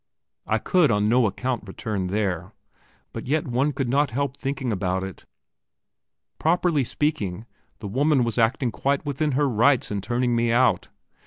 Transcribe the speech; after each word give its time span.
I 0.47 0.57
could 0.57 0.89
on 0.89 1.07
no 1.07 1.27
account 1.27 1.67
return 1.67 2.07
there; 2.07 2.53
but 3.13 3.27
yet 3.27 3.47
one 3.47 3.71
could 3.71 3.87
not 3.87 4.09
help 4.09 4.35
thinking 4.35 4.71
about 4.73 5.03
it. 5.03 5.27
Properly 6.39 6.83
speaking, 6.83 7.45
the 7.77 7.87
woman 7.87 8.23
was 8.23 8.39
acting 8.39 8.71
quite 8.71 9.05
within 9.05 9.33
her 9.33 9.47
rights 9.47 9.91
in 9.91 10.01
turning 10.01 10.35
me 10.35 10.51
out. 10.51 10.87